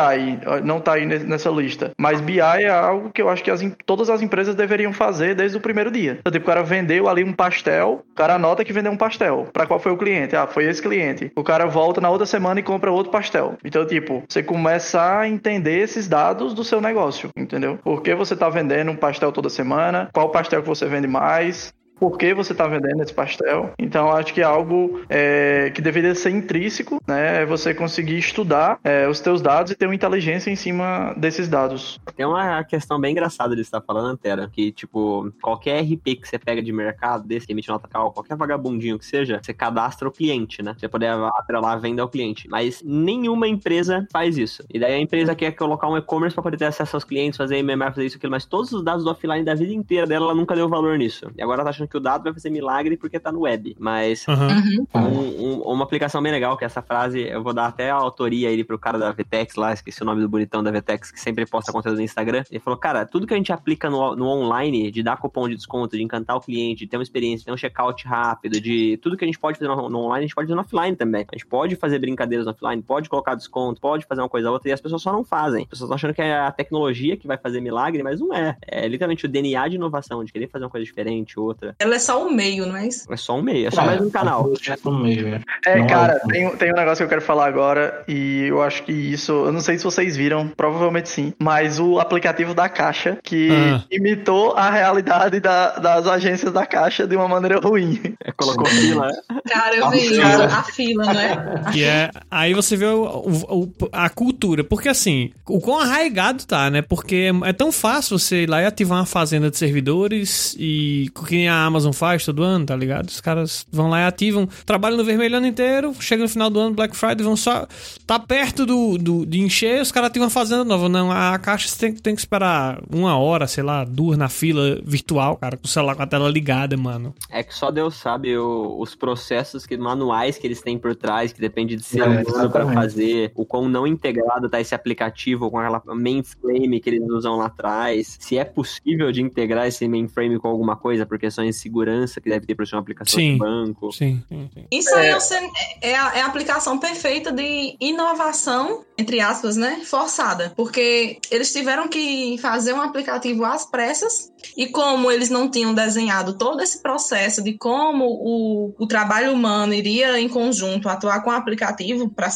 [0.63, 4.09] não está aí nessa lista, mas BI é algo que eu acho que as, todas
[4.09, 6.17] as empresas deveriam fazer desde o primeiro dia.
[6.19, 9.49] Então, tipo, o cara vendeu ali um pastel, o cara anota que vendeu um pastel.
[9.51, 10.35] Para qual foi o cliente?
[10.35, 11.31] Ah, foi esse cliente.
[11.35, 13.57] O cara volta na outra semana e compra outro pastel.
[13.63, 17.77] Então, tipo, você começa a entender esses dados do seu negócio, entendeu?
[17.83, 21.07] Por que você está vendendo vendendo um pastel toda semana, qual pastel que você vende
[21.07, 23.71] mais, por que você está vendendo esse pastel.
[23.79, 27.41] Então, acho que é algo é, que deveria ser intrínseco, né?
[27.41, 31.47] É você conseguir estudar é, os teus dados e ter uma inteligência em cima desses
[31.47, 31.99] dados.
[32.15, 36.37] Tem uma questão bem engraçada de estar falando, Antera, que, tipo, qualquer RP que você
[36.37, 40.11] pega de mercado, desse que emite nota cal, qualquer vagabundinho que seja, você cadastra o
[40.11, 40.75] cliente, né?
[40.77, 42.47] Você poder atrelar a venda ao cliente.
[42.49, 44.63] Mas nenhuma empresa faz isso.
[44.71, 47.57] E daí a empresa quer colocar um e-commerce para poder ter acesso aos clientes, fazer
[47.57, 50.35] MMR, fazer isso, aquilo, mas todos os dados do offline da vida inteira dela, ela
[50.35, 51.31] nunca deu valor nisso.
[51.37, 53.75] E agora tá achando que o dado vai fazer milagre porque tá no web.
[53.79, 54.87] Mas uhum.
[54.95, 58.49] um, um, uma aplicação bem legal, que essa frase, eu vou dar até a autoria
[58.49, 61.45] aí pro cara da VTEX lá, esqueci o nome do bonitão da VTEX, que sempre
[61.45, 62.43] posta conteúdo no Instagram.
[62.49, 65.55] Ele falou, cara, tudo que a gente aplica no, no online, de dar cupom de
[65.55, 68.97] desconto, de encantar o cliente, de ter uma experiência, de ter um checkout rápido, de
[68.97, 70.95] tudo que a gente pode fazer no, no online, a gente pode fazer no offline
[70.95, 71.25] também.
[71.31, 74.53] A gente pode fazer brincadeiras no offline, pode colocar desconto, pode fazer uma coisa ou
[74.53, 75.63] outra, e as pessoas só não fazem.
[75.63, 78.57] As pessoas estão achando que é a tecnologia que vai fazer milagre, mas não é.
[78.67, 81.75] É literalmente o DNA de inovação, de querer fazer uma coisa diferente, outra.
[81.79, 83.11] Ela é só o meio, não é isso?
[83.11, 84.51] É só um meio, é só é, mais um canal.
[84.67, 85.41] É, um meio, é.
[85.65, 88.91] é cara, tem, tem um negócio que eu quero falar agora e eu acho que
[88.91, 93.49] isso, eu não sei se vocês viram, provavelmente sim, mas o aplicativo da Caixa que
[93.51, 93.83] ah.
[93.91, 98.15] imitou a realidade da, das agências da Caixa de uma maneira ruim.
[98.23, 99.11] É, colocou fila.
[99.47, 101.63] Cara, eu vi a, a fila, né?
[101.71, 106.69] Que é, aí você vê o, o, a cultura, porque assim, o quão arraigado tá,
[106.69, 106.81] né?
[106.81, 111.11] Porque é, é tão fácil você ir lá e ativar uma fazenda de servidores e
[111.13, 113.09] que nem a Amazon faz todo ano, tá ligado?
[113.09, 116.59] Os caras vão lá e ativam, trabalham no vermelho ano inteiro, chega no final do
[116.59, 117.67] ano, Black Friday, vão só.
[118.05, 120.89] Tá perto do, do de encher, os caras ativam a fazenda nova.
[120.89, 124.79] Não, a caixa você tem, tem que esperar uma hora, sei lá, duas na fila
[124.83, 127.13] virtual, cara, com o celular com a tela ligada, mano.
[127.29, 131.33] É que só Deus sabe o, os processos que, manuais que eles têm por trás,
[131.33, 135.49] que depende de ser é, humano pra fazer, o quão não integrado tá esse aplicativo
[135.49, 140.39] com aquela mainframe que eles usam lá atrás, se é possível de integrar esse mainframe
[140.39, 143.33] com alguma coisa por questões de segurança que deve ter para ser uma aplicação sim,
[143.33, 143.91] de banco.
[143.91, 144.65] Sim, sim, sim.
[144.71, 149.81] Isso aí é, é, a, é a aplicação perfeita de inovação, entre aspas, né?
[149.85, 150.53] Forçada.
[150.55, 156.37] Porque eles tiveram que fazer um aplicativo às pressas e como eles não tinham desenhado
[156.37, 161.33] todo esse processo de como o, o trabalho humano iria em conjunto atuar com o
[161.33, 162.29] aplicativo para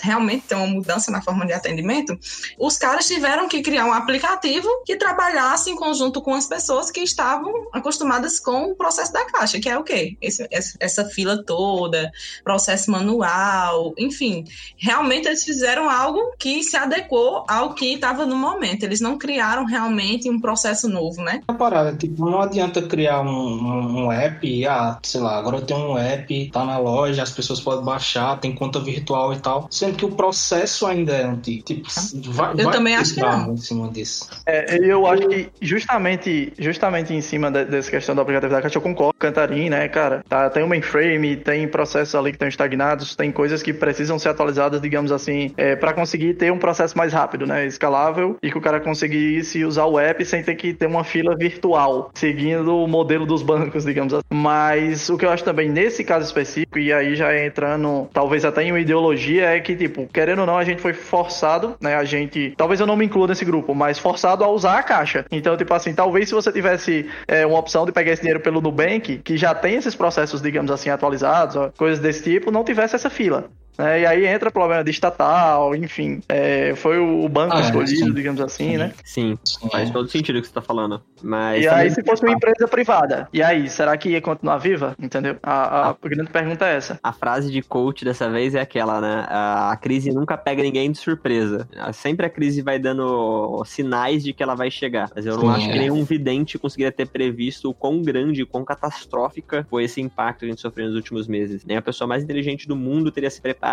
[0.00, 2.18] realmente ter uma mudança na forma de atendimento,
[2.58, 7.00] os caras tiveram que criar um aplicativo que trabalhasse em conjunto com as pessoas que
[7.00, 10.16] estavam acostumadas com o processo da caixa, que é o quê?
[10.20, 12.10] Esse, essa fila toda,
[12.44, 14.44] processo manual, enfim.
[14.76, 18.82] Realmente eles fizeram algo que se adequou ao que estava no momento.
[18.82, 21.40] Eles não criaram realmente um processo novo, né?
[21.48, 25.62] Uma parada, tipo, não adianta criar um, um, um app, ah, sei lá, agora eu
[25.62, 29.68] tenho um app, tá na loja, as pessoas podem baixar, tem conta virtual e tal,
[29.70, 31.64] sendo que o processo ainda é antigo.
[31.64, 31.88] Tipo,
[32.30, 33.52] vai, eu vai também acho que não.
[33.52, 34.28] em cima disso.
[34.46, 38.78] É, eu acho que justamente, justamente em cima de, dessa questão do aplicativo da Caixa,
[38.78, 39.14] eu concordo.
[39.18, 40.22] Cantarim, né, cara?
[40.28, 44.28] Tá, tem um mainframe, tem processos ali que estão estagnados, tem coisas que precisam ser
[44.28, 47.66] atualizadas, digamos assim, é, para conseguir ter um processo mais rápido, né?
[47.66, 51.36] Escalável e que o cara conseguisse usar o app sem ter que ter uma fila
[51.36, 54.24] virtual, seguindo o modelo dos bancos, digamos assim.
[54.30, 58.62] Mas o que eu acho também nesse caso específico, e aí já entrando talvez até
[58.62, 61.96] em uma ideologia, é que, tipo, querendo ou não, a gente foi forçado, né?
[61.96, 62.54] A gente.
[62.56, 65.24] Talvez eu não me inclua nesse grupo, mas forçado a usar a caixa.
[65.30, 68.62] Então, tipo assim, talvez se você tivesse é, uma opção de pegar esse dinheiro pelo
[68.62, 73.10] Nubank, que já tem esses processos, digamos assim, atualizados, coisas desse tipo, não tivesse essa
[73.10, 73.50] fila.
[73.78, 74.00] Né?
[74.00, 76.20] E aí entra o problema de estatal, enfim.
[76.28, 78.12] É, foi o banco ah, escolhido, sim.
[78.12, 78.76] digamos assim, sim.
[78.76, 78.92] né?
[79.04, 79.38] Sim,
[79.70, 81.00] faz todo sentido o que você tá falando.
[81.22, 84.96] Mas e aí, se fosse uma empresa privada, e aí, será que ia continuar viva?
[84.98, 85.36] Entendeu?
[85.42, 86.98] A, a, a grande pergunta é essa.
[87.02, 89.24] A frase de coach dessa vez é aquela, né?
[89.28, 91.68] A, a crise nunca pega ninguém de surpresa.
[91.92, 95.10] Sempre a crise vai dando sinais de que ela vai chegar.
[95.14, 95.72] Mas eu não Sim, acho é.
[95.72, 100.40] que nenhum vidente conseguiria ter previsto o quão grande, o quão catastrófica foi esse impacto
[100.40, 101.64] que a gente sofreu nos últimos meses.
[101.64, 103.67] Nem a pessoa mais inteligente do mundo teria se preparado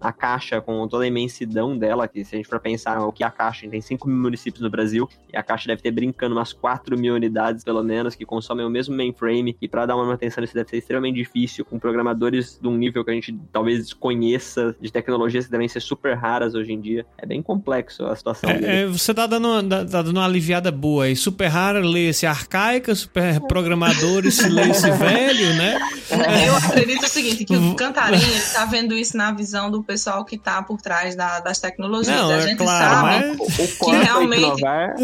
[0.00, 3.22] a caixa com toda a imensidão dela, que se a gente for pensar o que
[3.22, 5.90] a caixa, a gente tem 5 mil municípios no Brasil, e a caixa deve ter
[5.90, 9.96] brincando umas 4 mil unidades, pelo menos, que consomem o mesmo mainframe, e para dar
[9.96, 13.36] uma manutenção isso deve ser extremamente difícil, com programadores de um nível que a gente
[13.52, 17.06] talvez desconheça, de tecnologias que devem ser super raras hoje em dia.
[17.18, 18.50] É bem complexo a situação.
[18.50, 21.16] É, é, você tá dando, tá dando uma aliviada boa aí.
[21.16, 25.78] Super rara lê-se arcaica, super programadores lê-se velho, né?
[26.46, 30.38] Eu acredito o seguinte, que o Cantarinho tá vendo isso na visão do pessoal que
[30.38, 32.16] tá por trás da, das tecnologias.
[32.16, 33.38] Não, a é gente claro, sabe mas...
[33.38, 34.42] o, o que realmente...
[34.42, 34.94] Inovar,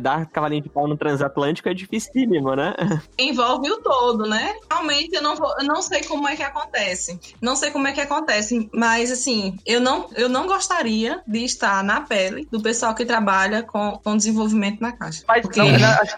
[0.00, 2.74] dar cavalinho de pau no transatlântico é dificílimo, né?
[3.18, 4.54] Envolve o todo, né?
[4.70, 7.18] Realmente eu não, vou, eu não sei como é que acontece.
[7.40, 11.82] Não sei como é que acontece, mas assim, eu não, eu não gostaria de estar
[11.82, 15.24] na pele do pessoal que trabalha com, com desenvolvimento na caixa.
[15.26, 15.60] Mas porque...
[15.60, 15.68] não,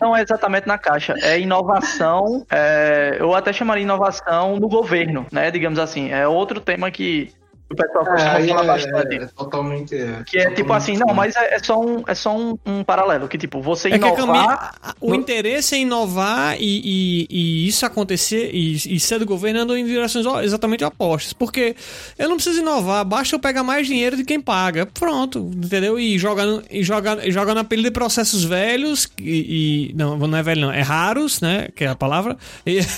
[0.00, 5.50] não é exatamente na caixa, é inovação, é, eu até chamaria inovação no governo, né?
[5.50, 7.27] Digamos assim, é outro tema que
[7.70, 9.16] o pessoal costuma é, falar é, bastante.
[9.16, 9.94] É, totalmente.
[9.94, 12.82] É, que é tipo assim, não, mas é, é, só, um, é só um, um
[12.82, 13.28] paralelo.
[13.28, 14.74] Que tipo, você inovar.
[14.98, 15.14] o no...
[15.14, 19.84] interesse é inovar e, e, e isso acontecer e, e, ser do governo andam em
[19.84, 21.34] direções exatamente opostas.
[21.34, 21.76] Porque
[22.18, 24.86] eu não preciso inovar, basta eu pegar mais dinheiro de quem paga.
[24.86, 26.00] Pronto, entendeu?
[26.00, 29.94] E joga, e joga, e joga na pele de processos velhos e, e.
[29.94, 31.68] não, não é velho, não, é raros, né?
[31.76, 32.34] Que é a palavra.
[32.64, 32.78] E,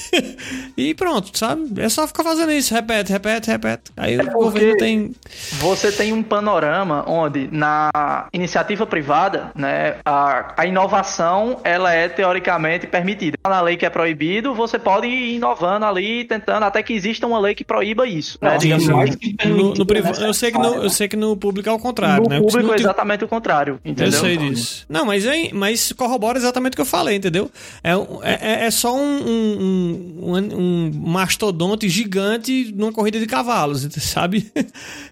[0.78, 1.78] e pronto, sabe?
[1.78, 3.92] É só ficar fazendo isso repete, repete, repete.
[3.96, 5.14] Aí é o governo tem.
[5.58, 12.86] Você tem um panorama onde, na iniciativa privada, né, a, a inovação ela é teoricamente
[12.86, 13.38] permitida.
[13.44, 17.38] Na lei que é proibido, você pode ir inovando ali, tentando, até que exista uma
[17.38, 18.38] lei que proíba isso.
[18.40, 19.48] Né, sim, sim.
[19.48, 22.24] No, no privado, eu, sei que no, eu sei que no público é o contrário,
[22.24, 22.40] no né?
[22.40, 24.06] público é exatamente o contrário, entendeu?
[24.06, 24.86] Eu sei disso.
[24.88, 27.50] Não, mas, é, mas corrobora exatamente o que eu falei, entendeu?
[27.82, 34.50] É, é, é só um, um, um, um mastodonte gigante numa corrida de cavalos, sabe?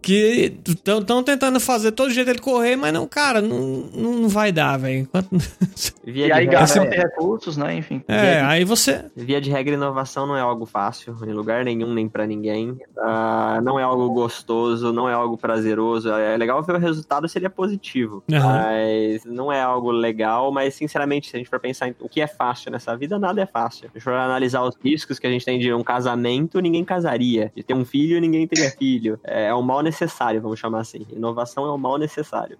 [0.03, 3.59] que estão tentando fazer todo jeito ele correr, mas não, cara, não,
[3.95, 5.09] não vai dar, velho.
[6.11, 7.03] E aí gasta é...
[7.03, 7.77] recursos, né?
[7.77, 8.03] Enfim.
[8.09, 9.05] É, aí você.
[9.15, 12.71] Via de regra, inovação não é algo fácil, em lugar nenhum, nem para ninguém.
[12.97, 16.11] Uh, não é algo gostoso, não é algo prazeroso.
[16.11, 18.25] É legal ver o resultado seria positivo.
[18.31, 18.39] Uhum.
[18.39, 22.23] Mas não é algo legal, mas sinceramente, se a gente for pensar em o que
[22.23, 23.81] é fácil nessa vida, nada é fácil.
[23.81, 26.85] Se a gente for analisar os riscos que a gente tem de um casamento, ninguém
[26.85, 29.19] casaria de ter um filho, ninguém teria filho.
[29.25, 31.07] É, é um mal necessário, vamos chamar assim.
[31.11, 32.59] Inovação é um mal necessário.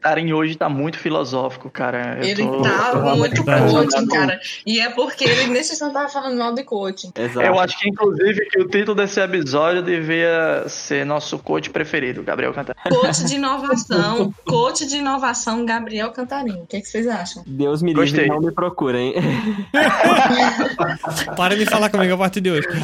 [0.00, 2.18] Karen hoje tá muito filosófico, cara.
[2.18, 4.40] Eu ele tô, tá tô muito coaching, cara.
[4.64, 7.12] E é porque ele nesse instante tava falando mal de coaching.
[7.14, 7.46] Exato.
[7.46, 12.52] Eu acho que, inclusive, que o título desse episódio devia ser nosso coach preferido, Gabriel
[12.52, 13.00] Cantarinho.
[13.00, 14.34] Coach de inovação.
[14.44, 16.62] coach de inovação, Gabriel Cantarinho.
[16.62, 17.42] O que, é que vocês acham?
[17.46, 19.14] Deus me livre, não me procurem.
[21.36, 22.66] Para de falar comigo a partir de hoje.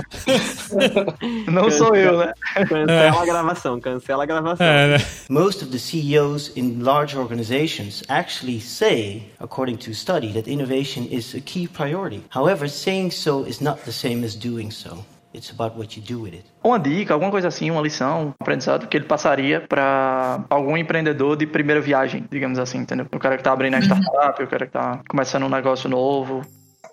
[1.50, 2.32] Não sou eu, né?
[2.68, 4.66] Cancela a gravação, cancela a gravação.
[4.66, 5.04] É, né?
[5.28, 11.06] Most of the CEOs in large organizations actually say, according to a study, that innovation
[11.10, 12.22] is a key priority.
[12.30, 15.04] However, saying so is not the same as doing so.
[15.34, 16.44] It's about what you do with it.
[16.62, 21.36] Uma dica, alguma coisa assim, uma lição, um aprendizado que ele passaria para algum empreendedor
[21.36, 23.06] de primeira viagem, digamos assim, entendeu?
[23.10, 26.42] O cara que tá abrindo a startup, o cara que tá começando um negócio novo,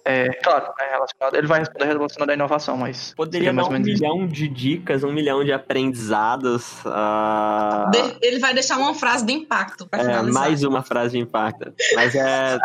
[0.05, 1.35] é, claro, é relacionado.
[1.35, 3.13] Ele vai responder relacionado à inovação, mas.
[3.15, 6.83] Poderia dar um milhão de dicas, um milhão de aprendizados.
[6.85, 8.17] Uh...
[8.21, 11.73] Ele vai deixar uma frase de impacto para é, Mais uma frase de impacto.
[11.95, 12.57] Mas é.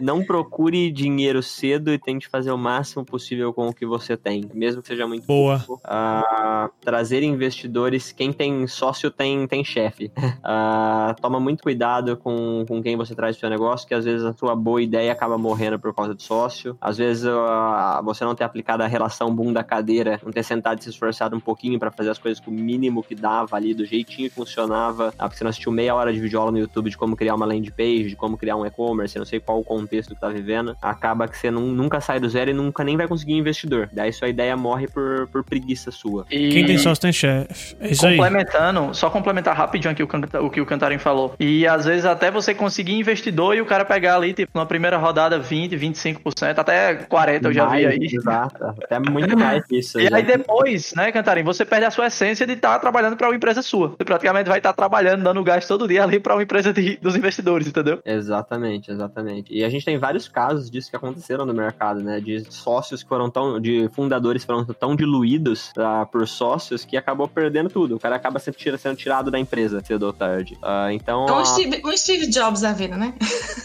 [0.00, 4.48] não procure dinheiro cedo e tente fazer o máximo possível com o que você tem,
[4.54, 5.62] mesmo que seja muito Boa.
[5.66, 5.82] Pouco.
[5.86, 8.12] Uh, trazer investidores.
[8.12, 10.12] Quem tem sócio tem, tem chefe.
[10.16, 14.24] Uh, toma muito cuidado com, com quem você traz o seu negócio, que às vezes
[14.24, 16.65] a sua boa ideia acaba morrendo por causa do sócio.
[16.80, 20.90] Às vezes uh, você não ter aplicado a relação bunda-cadeira, não ter sentado e se
[20.90, 24.28] esforçado um pouquinho para fazer as coisas com o mínimo que dava ali, do jeitinho
[24.28, 25.12] que funcionava.
[25.18, 27.46] Ah, porque você não assistiu meia hora de videoaula no YouTube de como criar uma
[27.46, 30.76] landing page, de como criar um e-commerce, não sei qual o contexto que tá vivendo.
[30.80, 33.88] Acaba que você não, nunca sai do zero e nunca nem vai conseguir investidor.
[33.92, 36.26] Daí sua ideia morre por, por preguiça sua.
[36.30, 36.50] E...
[36.50, 37.76] Quem tem sócio tem chefe.
[37.80, 38.94] É isso Complementando, aí.
[38.94, 40.08] só complementar rapidinho aqui o,
[40.44, 41.34] o que o Cantarim falou.
[41.38, 44.96] E às vezes até você conseguir investidor e o cara pegar ali, tipo, na primeira
[44.96, 48.08] rodada 20, 25%, 30%, até 40% eu já mais, vi aí.
[48.12, 49.98] Exato, até muito mais isso.
[50.06, 53.28] E aí depois, né, Cantarim, você perde a sua essência de estar tá trabalhando para
[53.28, 53.88] uma empresa sua.
[53.88, 56.96] Você praticamente vai estar tá trabalhando, dando gás todo dia ali para uma empresa de,
[56.96, 58.00] dos investidores, entendeu?
[58.04, 59.52] Exatamente, exatamente.
[59.52, 62.20] E a gente tem vários casos disso que aconteceram no mercado, né?
[62.20, 63.60] De sócios que foram tão.
[63.60, 67.96] de fundadores que foram tão diluídos uh, por sócios que acabou perdendo tudo.
[67.96, 70.54] O cara acaba sendo, sendo tirado da empresa cedo ou tarde.
[70.62, 71.26] Uh, então.
[71.26, 73.14] Um, Steve, um Steve Jobs da vida, né?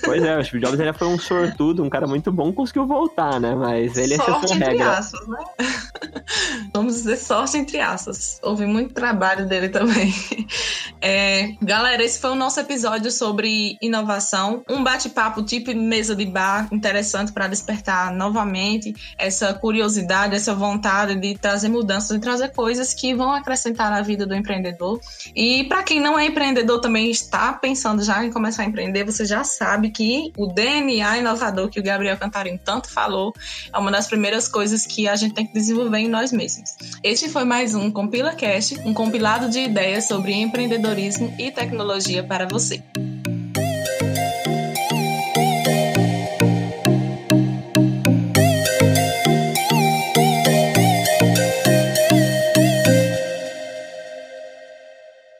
[0.04, 3.40] Pois é, o Steve Jobs ele foi um sortudo, um cara muito bom, conseguiu voltar,
[3.40, 3.56] né?
[3.56, 5.00] Mas ele sorte é entre regra.
[5.28, 5.44] né?
[6.74, 8.40] Vamos dizer sorte entre aspas.
[8.42, 10.14] Houve muito trabalho dele também.
[11.04, 14.64] É, galera, esse foi o nosso episódio sobre inovação.
[14.70, 21.36] Um bate-papo tipo mesa de bar interessante para despertar novamente essa curiosidade, essa vontade de
[21.36, 25.00] trazer mudanças, de trazer coisas que vão acrescentar na vida do empreendedor.
[25.36, 29.26] E para quem não é empreendedor também está pensando já em começar a empreender, você
[29.26, 33.34] já sabe que o DNA inovador que o Gabriel Cantarim tanto falou
[33.74, 36.41] é uma das primeiras coisas que a gente tem que desenvolver em nós mesmos.
[37.04, 42.48] Este foi mais um Compila Cast, um compilado de ideias sobre empreendedorismo e tecnologia para
[42.48, 42.82] você.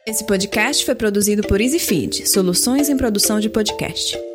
[0.06, 4.31] Esse podcast foi produzido por EasyFeed, soluções em produção de podcast.